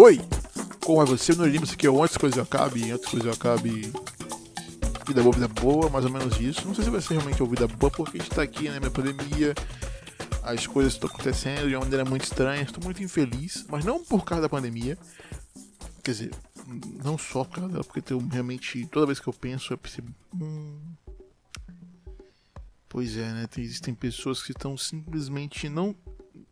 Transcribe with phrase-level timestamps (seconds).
[0.00, 0.20] Oi!
[0.86, 1.34] Como é você?
[1.34, 3.92] Não lembro que antes que coisa acabe, antes coisa acabe.
[5.04, 6.64] Vida boa, vida boa, mais ou menos isso.
[6.68, 8.78] Não sei se vai ser realmente uma vida boa, porque a gente tá aqui, né?
[8.78, 9.54] Minha pandemia,
[10.44, 12.62] as coisas estão acontecendo de uma maneira muito estranha.
[12.62, 14.96] Estou muito infeliz, mas não por causa da pandemia.
[16.04, 16.30] Quer dizer,
[17.02, 20.14] não só por causa dela, porque eu realmente, toda vez que eu penso, eu percebo.
[20.32, 20.78] Hum,
[22.88, 23.48] pois é, né?
[23.48, 25.92] Tem, existem pessoas que estão simplesmente não.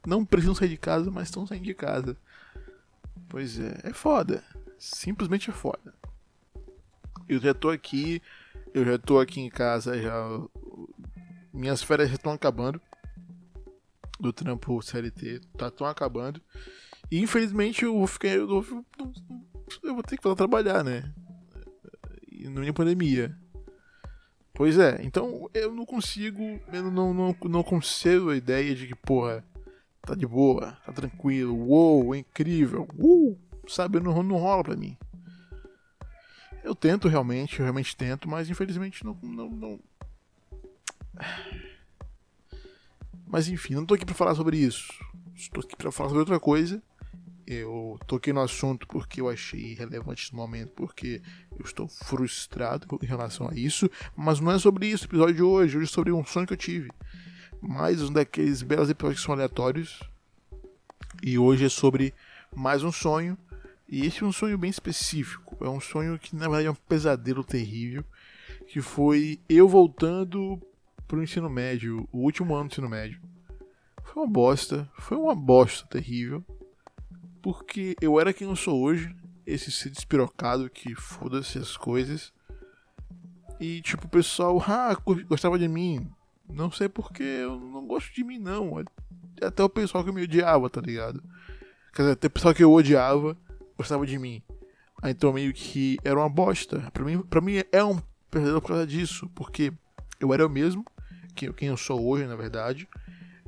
[0.05, 2.17] Não precisam sair de casa, mas estão saindo de casa.
[3.37, 4.43] Pois é, é foda.
[4.79, 5.93] Simplesmente é foda.
[7.29, 8.23] Eu já tô aqui,
[8.73, 10.27] eu já tô aqui em casa, já.
[11.53, 12.81] Minhas férias já estão acabando.
[14.19, 16.41] Do trampo CLT, tá tão acabando.
[17.11, 18.29] E infelizmente eu vou ficar.
[18.29, 18.85] Eu vou,
[19.83, 21.13] eu vou ter que fazer trabalhar, né?
[22.33, 23.37] E não é pandemia.
[24.55, 26.43] Pois é, então eu não consigo.
[26.73, 29.45] Eu não, não, não consigo a ideia de que, porra
[30.07, 34.97] tá de boa, tá tranquilo, uou, é incrível, uh, sabe, não, não rola pra mim.
[36.63, 39.81] Eu tento realmente, eu realmente tento, mas infelizmente não, não, não...
[43.27, 44.93] Mas enfim, não tô aqui pra falar sobre isso.
[45.35, 46.81] Estou aqui pra falar sobre outra coisa.
[47.45, 51.21] Eu toquei no assunto porque eu achei relevante no momento, porque
[51.59, 53.91] eu estou frustrado em relação a isso.
[54.17, 55.77] Mas não é sobre isso o episódio de hoje.
[55.77, 56.89] Hoje é sobre um sonho que eu tive
[57.61, 60.01] mais um daqueles belos episódios que são aleatórios.
[61.23, 62.15] E hoje é sobre
[62.55, 63.37] mais um sonho.
[63.89, 65.57] E esse é um sonho bem específico.
[65.65, 68.05] É um sonho que na verdade é um pesadelo terrível.
[68.67, 70.61] Que foi eu voltando
[71.07, 73.21] pro ensino médio, o último ano do ensino médio.
[74.03, 74.91] Foi uma bosta.
[74.99, 76.45] Foi uma bosta terrível.
[77.43, 79.15] Porque eu era quem eu sou hoje.
[79.47, 82.33] Esse ser despirocado que foda-se as coisas.
[83.61, 84.97] E tipo, o pessoal, ah,
[85.29, 86.11] gostava de mim.
[86.49, 88.83] Não sei porque eu não gosto de mim, não.
[89.43, 91.23] Até o pessoal que me odiava, tá ligado?
[91.93, 93.37] Quer dizer, até o pessoal que eu odiava
[93.77, 94.43] gostava de mim.
[95.03, 96.91] Aí, então meio que era uma bosta.
[96.93, 99.29] Pra mim, pra mim é um perdedor por causa disso.
[99.35, 99.73] Porque
[100.19, 100.85] eu era eu mesmo,
[101.35, 102.89] quem, quem eu sou hoje, na verdade.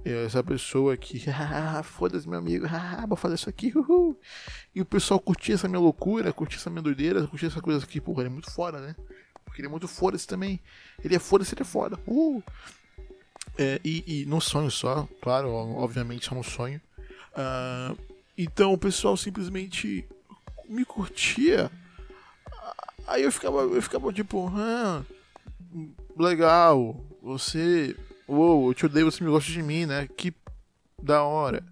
[0.05, 4.19] Essa pessoa que, ah, foda-se meu amigo, ah, vou fazer isso aqui, uhul.
[4.75, 8.01] E o pessoal curtia essa minha loucura, curtia essa minha doideira, curtia essa coisa aqui,
[8.01, 8.95] porra, ele é muito fora, né?
[9.45, 10.61] Porque ele é muito foda-se também.
[11.03, 11.99] Ele é foda-se, ele é foda.
[12.07, 12.43] Uh!
[13.57, 16.81] É, e, e num sonho só, claro, obviamente é um sonho.
[17.33, 17.97] Uh,
[18.37, 20.07] então o pessoal simplesmente
[20.69, 21.71] me curtia.
[23.07, 24.53] Aí eu ficava, eu ficava tipo,
[26.17, 27.97] legal, você.
[28.27, 30.07] Uou, eu te odeio, você me gosta de mim, né?
[30.17, 30.35] Que
[31.03, 31.65] da hora.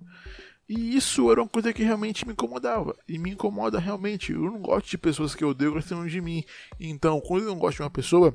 [0.69, 2.97] E isso era uma coisa que realmente me incomodava.
[3.06, 4.32] E me incomoda realmente.
[4.32, 6.44] Eu não gosto de pessoas que eu odeio gostando de mim.
[6.81, 8.34] Então, quando eu não gosto de uma pessoa,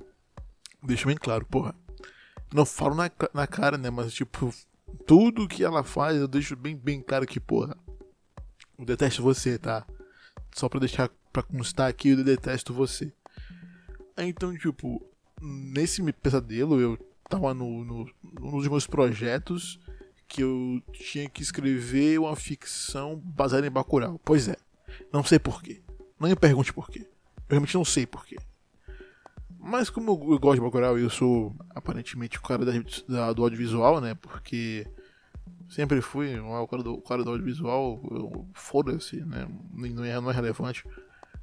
[0.82, 1.76] deixa bem claro, porra.
[2.54, 3.90] Não falo na, na cara, né?
[3.90, 4.54] Mas, tipo,
[5.06, 7.78] tudo que ela faz eu deixo bem, bem claro que, porra.
[8.78, 9.86] Eu detesto você, tá?
[10.54, 13.14] Só pra deixar pra constar aqui, eu detesto você.
[14.18, 15.02] Então, tipo,
[15.42, 16.98] nesse pesadelo eu
[17.30, 19.80] tava no, no, num dos meus projetos
[20.28, 24.20] que eu tinha que escrever uma ficção baseada em Bacurau.
[24.24, 24.56] Pois é,
[25.12, 25.82] não sei porquê.
[26.20, 27.00] Não me pergunte porquê.
[27.00, 28.38] Eu realmente não sei porquê.
[29.64, 32.72] Mas como eu gosto de Bacurau e eu sou aparentemente o cara da,
[33.08, 34.16] da, do audiovisual, né?
[34.16, 34.88] Porque
[35.70, 38.02] sempre fui o cara do, o cara do audiovisual,
[38.56, 39.48] foda-se, né?
[39.72, 40.84] Não é, não é relevante.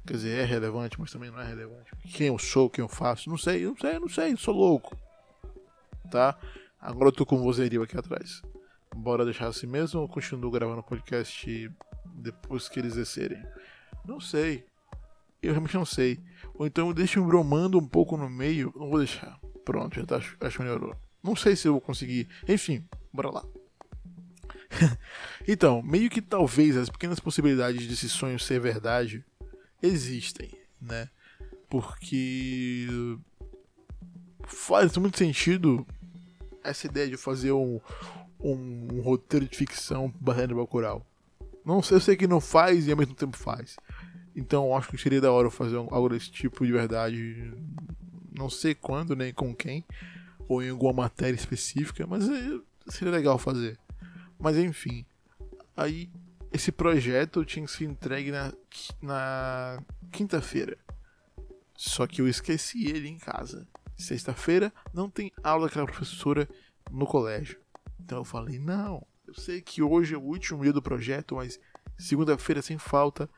[0.05, 1.91] Quer dizer, é relevante, mas também não é relevante.
[2.13, 4.97] Quem eu sou, quem eu faço, não sei, não sei, não sei, sou louco.
[6.11, 6.37] Tá?
[6.81, 8.41] Agora eu tô com o vozerio aqui atrás.
[8.93, 11.71] Bora deixar assim mesmo ou continuo gravando o podcast
[12.05, 13.41] depois que eles descerem?
[14.05, 14.68] Não sei.
[15.41, 16.19] Eu realmente não sei.
[16.53, 18.73] Ou então eu deixo bromando um pouco no meio.
[18.75, 19.39] Não vou deixar.
[19.63, 20.95] Pronto, já tá, acho que melhorou.
[21.23, 22.27] Não sei se eu vou conseguir.
[22.47, 22.83] Enfim,
[23.13, 23.45] bora lá.
[25.47, 29.23] então, meio que talvez as pequenas possibilidades desse sonho ser verdade
[29.81, 31.09] existem, né?
[31.69, 32.87] Porque
[34.45, 35.85] faz muito sentido
[36.63, 37.79] essa ideia de fazer um,
[38.39, 41.05] um, um roteiro de ficção baseado no Bacurau.
[41.65, 43.75] Não sei, eu sei que não faz e ao mesmo tempo faz.
[44.35, 47.53] Então acho que seria da hora fazer algo desse tipo de verdade.
[48.37, 49.83] Não sei quando, nem com quem,
[50.47, 53.77] ou em alguma matéria específica, mas é, seria legal fazer.
[54.39, 55.05] Mas enfim,
[55.75, 56.09] aí
[56.51, 58.53] esse projeto tinha que ser entregue na,
[59.01, 60.77] na quinta-feira.
[61.75, 63.67] Só que eu esqueci ele em casa.
[63.95, 66.47] Sexta-feira não tem aula daquela professora
[66.91, 67.59] no colégio.
[67.99, 71.59] Então eu falei: não, eu sei que hoje é o último dia do projeto, mas
[71.97, 73.29] segunda-feira sem falta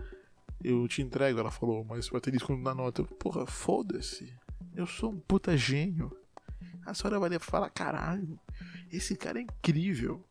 [0.64, 3.04] eu te entrego, ela falou, mas vai ter desconto na nota.
[3.04, 4.34] Porra, foda-se.
[4.76, 6.16] Eu sou um puta gênio.
[6.86, 8.40] A senhora vai falar, caralho,
[8.92, 10.26] esse cara é incrível.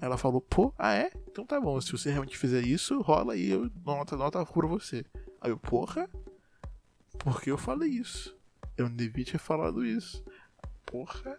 [0.00, 1.10] Ela falou, pô, ah é?
[1.28, 5.04] Então tá bom, se você realmente fizer isso, rola aí, eu nota, nota pra você.
[5.40, 6.08] Aí eu, porra,
[7.18, 8.36] por que eu falei isso?
[8.76, 10.22] Eu não devia ter falado isso.
[10.84, 11.38] Porra.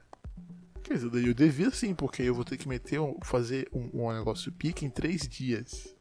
[0.84, 4.52] Quer dizer, eu devia sim, porque eu vou ter que meter, fazer um, um negócio
[4.52, 5.96] pique em três dias.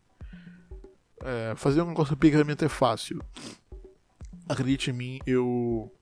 [1.26, 3.20] É, fazer um negócio pique realmente é fácil.
[4.48, 5.92] Acredite em mim, eu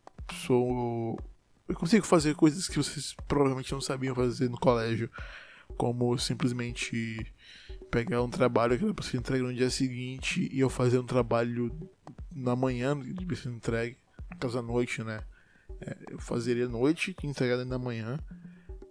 [0.46, 1.18] sou.
[1.66, 5.10] Eu consigo fazer coisas que vocês provavelmente não sabiam fazer no colégio.
[5.78, 7.32] Como simplesmente
[7.90, 11.72] pegar um trabalho que você entrega no dia seguinte e eu fazer um trabalho
[12.30, 13.96] na manhã de ser entregue,
[14.30, 15.22] no caso à noite, né?
[15.80, 18.18] É, eu fazeria à noite e entregaria na manhã.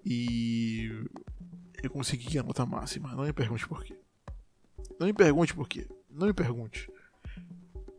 [0.04, 0.90] E
[1.84, 3.14] eu consegui a nota máxima.
[3.14, 3.96] Não me pergunte por quê.
[5.00, 5.88] Não me pergunte por quê.
[6.14, 6.90] Não me pergunte.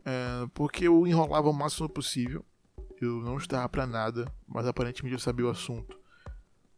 [0.05, 2.45] É, porque eu enrolava o máximo possível.
[3.01, 5.99] Eu não estava para nada, mas aparentemente eu sabia o assunto.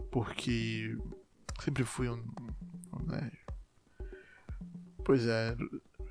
[0.10, 0.98] Porque
[1.62, 2.24] sempre fui um,
[2.94, 3.38] um nerd.
[5.04, 5.56] Pois é,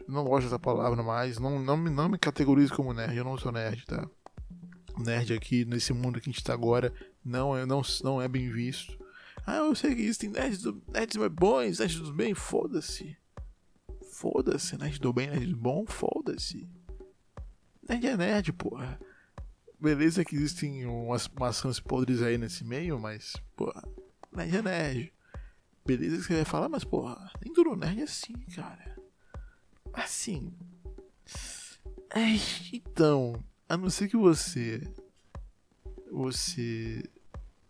[0.07, 1.39] não gosto dessa palavra mais.
[1.39, 4.09] Não, não, me, não me categorizo como nerd, eu não sou nerd, tá?
[4.99, 6.93] Nerd aqui, nesse mundo que a gente tá agora,
[7.25, 8.99] não é, não, não é bem visto.
[9.45, 13.17] Ah, eu sei que existem nerds, do, nerds bons, nerds do bem, foda-se.
[14.17, 16.67] Foda-se, nerd do bem, nerd do bom, foda-se.
[17.87, 18.99] Nerd é nerd, porra.
[19.79, 23.87] Beleza que existem umas maçãs podres aí nesse meio, mas, porra,
[24.33, 25.13] nerd é nerd.
[25.85, 28.97] Beleza que você vai falar, mas, porra, nem durou nerd é assim, cara.
[29.93, 30.51] Assim.
[32.73, 34.81] Então, a não ser que você.
[36.11, 37.05] Você.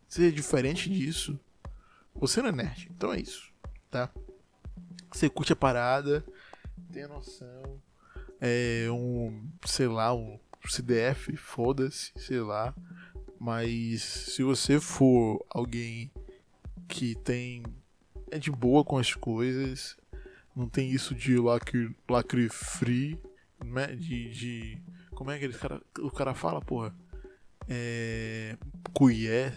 [0.09, 1.41] Seja diferente disso.
[2.15, 2.89] Você não é nerd.
[2.93, 3.53] Então é isso,
[3.91, 4.13] tá?
[5.13, 6.25] Você curte a parada,
[6.97, 7.83] tem noção.
[8.41, 9.51] É um.
[9.67, 12.75] Sei lá, um CDF, foda-se, sei lá.
[13.39, 16.11] Mas se você for alguém
[16.89, 17.63] que tem.
[18.31, 19.97] É de boa com as coisas,
[20.55, 23.21] não tem isso de lacre, lacre free,
[23.63, 23.89] né?
[23.89, 24.83] De, de.
[25.11, 26.95] Como é que ele, cara, o cara fala, porra?
[27.69, 28.57] É.
[28.95, 29.57] Cuié.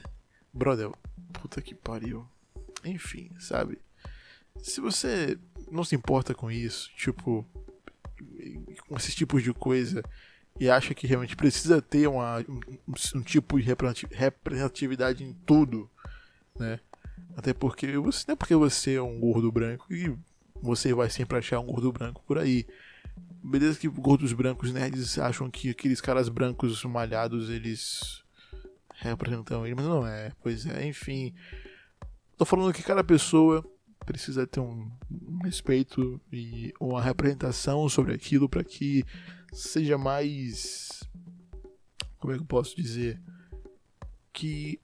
[0.53, 0.92] Brother,
[1.31, 2.27] puta que pariu.
[2.83, 3.80] Enfim, sabe?
[4.61, 5.38] Se você
[5.71, 7.45] não se importa com isso, tipo.
[8.88, 10.03] Com esses tipos de coisa
[10.59, 12.59] e acha que realmente precisa ter uma, um,
[13.15, 15.89] um tipo de representatividade em tudo,
[16.57, 16.79] né?
[17.38, 20.13] Até porque você não é porque você é um gordo branco e
[20.61, 22.67] você vai sempre achar um gordo branco por aí.
[23.41, 28.21] Beleza que gordos brancos nerds acham que aqueles caras brancos malhados eles
[28.95, 30.33] representam ele, mas não é.
[30.44, 31.33] Pois é, enfim.
[32.38, 33.65] Tô falando que cada pessoa
[34.09, 39.06] precisa ter um, um respeito e uma representação sobre aquilo para que
[39.53, 41.07] seja mais.
[42.17, 43.21] Como é que eu posso dizer?
[44.33, 44.79] Que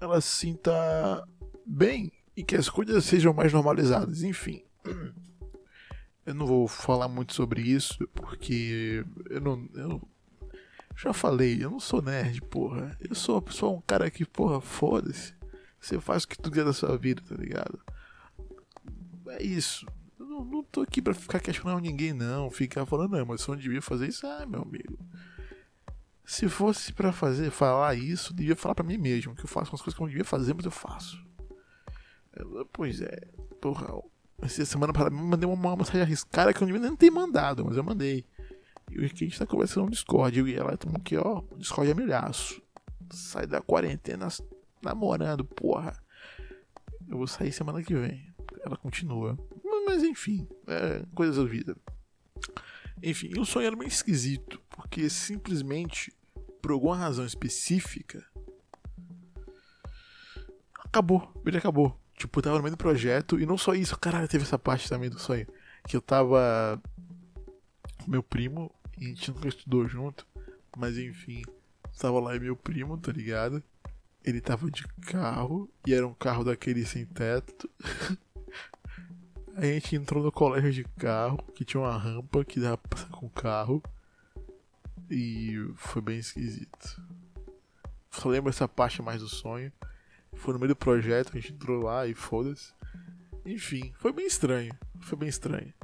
[0.00, 1.26] ela se sinta
[1.66, 4.22] bem e que as coisas sejam mais normalizadas.
[4.22, 4.62] Enfim,
[6.24, 9.68] eu não vou falar muito sobre isso porque eu não.
[9.74, 10.08] Eu
[10.96, 12.96] já falei, eu não sou nerd, porra.
[13.00, 15.34] Eu sou só um cara que, porra, foda-se.
[15.80, 17.87] Você faz o que tu quiser da sua vida, tá ligado?
[19.30, 19.86] É isso.
[20.18, 22.50] Eu não, não tô aqui pra ficar questionando ninguém, não.
[22.50, 24.98] Ficar falando, não, mas eu não devia fazer isso, ah, meu amigo.
[26.24, 29.80] Se fosse para fazer, falar isso, devia falar para mim mesmo, que eu faço umas
[29.80, 31.24] coisas que eu não devia fazer, mas eu faço.
[32.72, 33.28] Pois é,
[33.60, 34.02] porra.
[34.40, 37.82] Essa semana para mim mandei uma mensagem arriscada que eu nem ter mandado, mas eu
[37.82, 38.24] mandei.
[38.90, 40.38] E o que a gente tá conversando no Discord.
[40.38, 41.42] Eu e ela estamos aqui, ó.
[41.56, 42.62] Discord é milhaço.
[43.10, 44.28] Sai da quarentena
[44.82, 45.98] namorando, porra.
[47.08, 48.27] Eu vou sair semana que vem.
[48.68, 49.38] Ela continua.
[49.86, 51.74] Mas enfim, é coisas da vida.
[53.02, 56.12] Enfim, o sonho era meio esquisito, porque simplesmente,
[56.60, 58.22] por alguma razão específica,
[60.84, 61.98] acabou, ele acabou.
[62.14, 64.86] Tipo, eu tava no meio do projeto e não só isso, caralho, teve essa parte
[64.86, 65.46] também do sonho.
[65.86, 66.78] Que eu tava
[68.04, 68.70] com meu primo
[69.00, 70.26] e a gente nunca estudou junto,
[70.76, 71.42] mas enfim,
[71.98, 73.62] tava lá e meu primo, tá ligado?
[74.22, 77.70] Ele tava de carro e era um carro daquele sem teto.
[79.58, 83.10] a gente entrou no colégio de carro, que tinha uma rampa que dava pra passar
[83.10, 83.82] com o carro.
[85.10, 87.02] E foi bem esquisito.
[88.08, 89.72] Só lembro essa parte mais do sonho.
[90.34, 92.72] Foi no meio do projeto, a gente entrou lá e foda-se.
[93.44, 94.72] Enfim, foi bem estranho.
[95.00, 95.74] Foi bem estranho.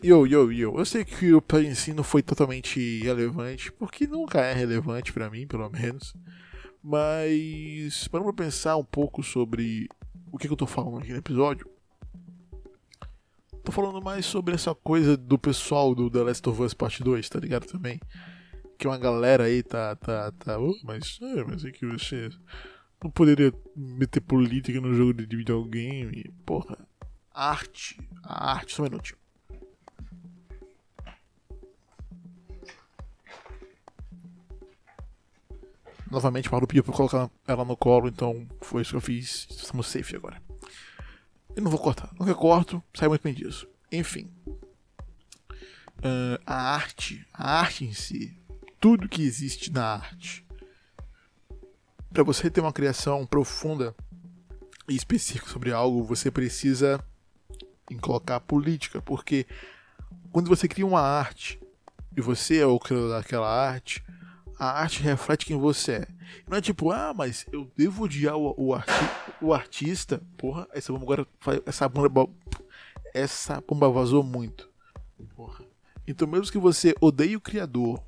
[0.00, 0.78] Yo, yo, yo.
[0.78, 1.42] Eu sei que o
[1.96, 6.14] não foi totalmente relevante, porque nunca é relevante para mim, pelo menos.
[6.80, 9.88] Mas, para pensar um pouco sobre
[10.30, 11.68] o que, que eu tô falando aqui no episódio,
[13.68, 17.28] tô falando mais sobre essa coisa do pessoal do The Last of Us Part 2,
[17.28, 17.66] tá ligado?
[17.66, 18.00] Também.
[18.78, 19.94] Que uma galera aí tá.
[19.94, 22.30] tá, tá mas, é, mas é que você
[23.02, 26.32] não poderia meter política no jogo de videogame.
[26.46, 26.78] Porra.
[27.30, 28.00] Arte.
[28.22, 29.18] A arte, só um minutinho.
[36.10, 39.46] Novamente, Paulo pediu pra colocar ela no colo, então foi isso que eu fiz.
[39.50, 40.47] Estamos safe agora.
[41.58, 42.08] Eu não vou cortar.
[42.16, 43.66] Nunca corto, sai muito bem disso.
[43.90, 44.30] Enfim.
[45.98, 48.40] Uh, a arte, a arte em si,
[48.78, 50.46] tudo que existe na arte,
[52.12, 53.92] para você ter uma criação profunda
[54.88, 57.04] e específica sobre algo, você precisa
[58.00, 59.44] colocar política, porque
[60.30, 61.60] quando você cria uma arte
[62.16, 64.04] e você é o criador daquela arte,
[64.58, 66.08] a arte reflete quem você é.
[66.48, 68.92] Não é tipo, ah, mas eu devo odiar o, o, arti
[69.40, 70.20] o artista.
[70.36, 71.26] Porra, essa bomba agora.
[71.64, 72.28] Essa bomba.
[73.14, 74.68] Essa bomba vazou muito.
[75.36, 75.64] Porra.
[76.06, 78.02] Então, mesmo que você odeie o criador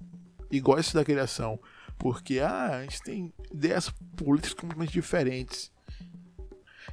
[0.50, 1.60] e goste da criação,
[1.98, 5.70] porque ah, a gente tem ideias políticas completamente diferentes.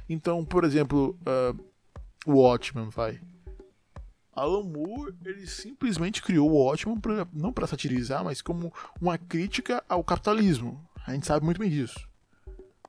[0.08, 1.68] Então, por exemplo, uh,
[2.26, 3.20] o Watchmen, vai.
[4.38, 9.84] Alan Moore, ele simplesmente criou o Watchmen pra, não para satirizar, mas como uma crítica
[9.88, 10.82] ao capitalismo.
[11.06, 12.08] A gente sabe muito bem disso.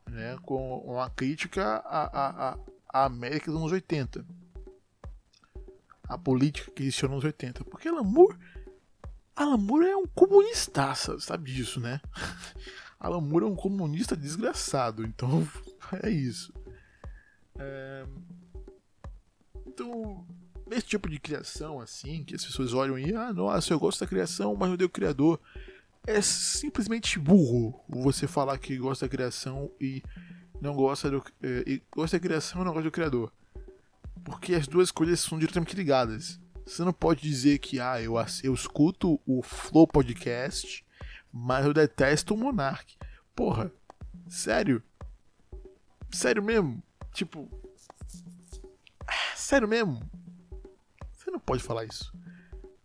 [0.10, 0.38] Né?
[0.44, 2.58] Com uma crítica à, à,
[2.92, 4.26] à América dos anos 80.
[6.04, 7.64] A política que existiu nos anos 80.
[7.66, 8.38] Porque Alan Moore,
[9.36, 12.02] Alan Moore é um comunista, sabe disso, né?
[13.00, 15.48] Alan Moore é um comunista desgraçado, então
[16.04, 16.54] é isso.
[17.58, 18.06] É...
[19.66, 20.28] Então,
[20.70, 24.08] nesse tipo de criação, assim, que as pessoas olham e, ah, nossa, eu gosto da
[24.08, 25.40] criação, mas eu odeio o criador.
[26.06, 30.02] É simplesmente burro você falar que gosta da criação e
[30.62, 31.24] não gosta do.
[31.42, 33.34] É, e gosta da criação e não gosta do criador.
[34.24, 36.40] Porque as duas coisas são diretamente ligadas.
[36.66, 40.86] Você não pode dizer que, ah, eu, eu escuto o Flow Podcast,
[41.34, 42.96] mas eu detesto o Monark.
[43.36, 43.72] Porra,
[44.28, 44.84] sério?
[46.12, 46.82] Sério mesmo?
[47.12, 47.50] Tipo.
[49.36, 50.00] Sério mesmo?
[51.30, 52.12] Você não pode falar isso.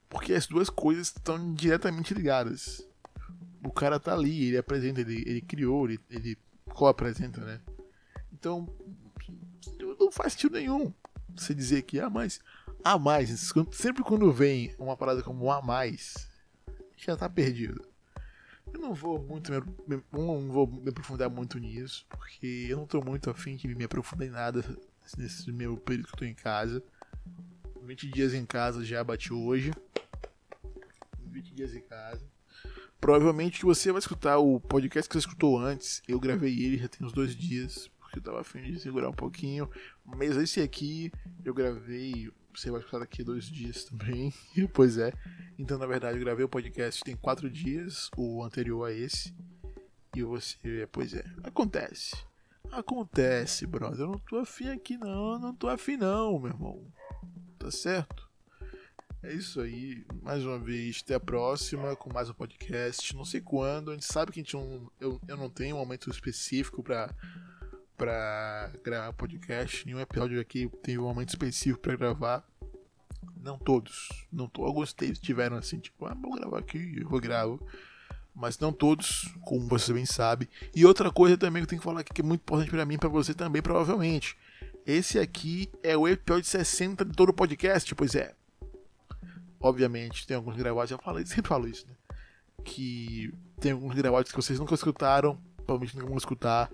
[0.06, 2.86] Porque as duas coisas estão diretamente ligadas.
[3.64, 6.36] O cara tá ali, ele apresenta, ele, ele criou, ele, ele
[6.66, 7.58] co-apresenta, né?
[8.30, 8.68] Então,
[9.98, 10.92] não faz sentido nenhum
[11.34, 12.38] você dizer que, ah, mas,
[12.84, 13.30] a mais,
[13.72, 16.28] sempre quando vem uma parada como a mais,
[16.98, 17.82] já tá perdido.
[18.74, 19.50] Eu não vou muito
[19.86, 23.84] me, não vou me aprofundar muito nisso, porque eu não tô muito afim de me
[23.84, 24.62] aprofundar em nada
[25.16, 26.82] nesse meu período que eu tô em casa.
[27.84, 29.70] 20 dias em casa já bati hoje.
[31.26, 32.26] 20 dias em casa.
[33.00, 36.02] Provavelmente você vai escutar o podcast que você escutou antes.
[36.08, 37.90] Eu gravei ele já tem uns dois dias.
[38.00, 39.70] Porque eu tava afim de segurar um pouquinho.
[40.04, 41.12] Mas esse aqui
[41.44, 42.30] eu gravei.
[42.54, 44.32] Você vai escutar daqui dois dias também.
[44.72, 45.12] pois é.
[45.58, 48.10] Então, na verdade, eu gravei o podcast tem quatro dias.
[48.16, 49.34] O anterior a esse.
[50.16, 50.88] E você.
[50.90, 51.24] Pois é.
[51.42, 52.16] Acontece.
[52.72, 54.00] Acontece, brother.
[54.00, 55.38] Eu não tô afim aqui, não.
[55.38, 56.90] Não tô afim, não, meu irmão
[57.64, 58.28] tá certo?
[59.22, 60.04] É isso aí.
[60.22, 63.16] Mais uma vez, até a próxima com mais um podcast.
[63.16, 64.54] Não sei quando, a gente sabe que a gente
[65.00, 67.10] eu, eu não tenho um momento específico para
[67.96, 69.86] para gravar podcast.
[69.86, 72.46] Nenhum episódio aqui tem um momento específico para gravar.
[73.40, 74.26] Não todos.
[74.30, 77.66] Não to alguns tiveram assim, tipo, ah, vou gravar aqui, eu vou gravo.
[78.34, 80.50] Mas não todos, como você bem sabe.
[80.74, 82.84] E outra coisa também que eu tenho que falar aqui que é muito importante para
[82.84, 84.36] mim para você também, provavelmente.
[84.86, 88.34] Esse aqui é o episódio 60 de todo o podcast, pois é.
[89.58, 91.94] Obviamente, tem alguns gravados, eu falei, sempre falo isso, né?
[92.62, 96.70] Que tem alguns gravados que vocês nunca escutaram, provavelmente nunca vão escutar.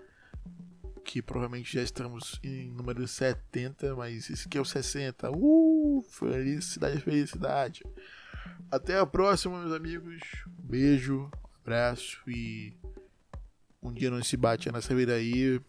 [1.04, 5.30] Que provavelmente já estamos em número 70, mas esse aqui é o 60.
[5.30, 6.04] Uh!
[6.10, 7.84] Felicidade, felicidade.
[8.72, 10.20] Até a próxima, meus amigos.
[10.58, 11.30] Beijo,
[11.62, 12.74] abraço e
[13.80, 15.60] um dia não se bate nessa vida aí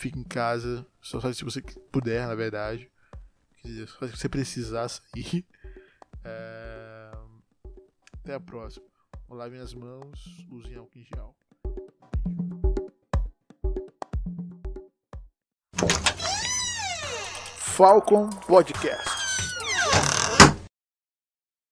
[0.00, 1.60] fique em casa, só se você
[1.92, 2.90] puder, na verdade.
[3.62, 5.46] se você precisar sair.
[6.24, 7.10] É...
[8.14, 8.86] Até a próxima.
[9.28, 11.36] Lavem as mãos, usem álcool em gel.
[17.58, 19.19] Falcon Podcast.